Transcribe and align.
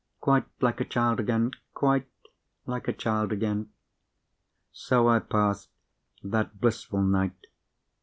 Quite 0.19 0.45
like 0.61 0.81
a 0.81 0.85
child 0.85 1.19
again! 1.19 1.51
quite 1.75 2.07
like 2.65 2.87
a 2.87 2.91
child 2.91 3.31
again! 3.31 3.69
So 4.71 5.07
I 5.07 5.19
passed 5.19 5.69
that 6.23 6.59
blissful 6.59 7.03
night. 7.03 7.45